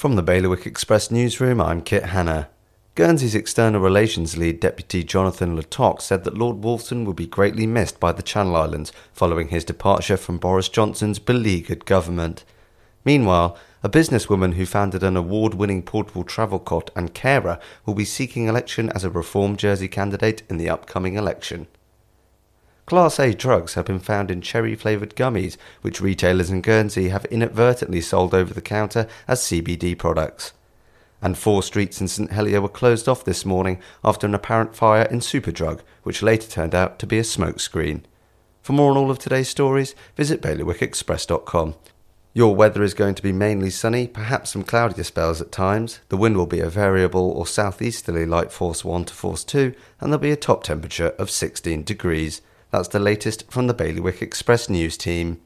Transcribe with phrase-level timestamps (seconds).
[0.00, 2.48] From the Bailiwick Express newsroom, I'm Kit Hanna.
[2.94, 7.66] Guernsey's External Relations Lead Deputy Jonathan Le Tocq said that Lord Wolfson would be greatly
[7.66, 12.46] missed by the Channel Islands following his departure from Boris Johnson's beleaguered government.
[13.04, 18.06] Meanwhile, a businesswoman who founded an award winning portable travel cot and carer will be
[18.06, 21.66] seeking election as a Reform Jersey candidate in the upcoming election.
[22.90, 27.24] Class A drugs have been found in cherry flavoured gummies, which retailers in Guernsey have
[27.26, 30.52] inadvertently sold over the counter as CBD products.
[31.22, 35.04] And four streets in St Helier were closed off this morning after an apparent fire
[35.04, 38.02] in Superdrug, which later turned out to be a smokescreen.
[38.60, 41.76] For more on all of today's stories, visit bailiwickexpress.com.
[42.34, 46.00] Your weather is going to be mainly sunny, perhaps some cloudier spells at times.
[46.08, 50.10] The wind will be a variable or southeasterly light force 1 to force 2, and
[50.10, 52.42] there'll be a top temperature of 16 degrees.
[52.70, 55.40] That's the latest from the Bailiwick Express news team.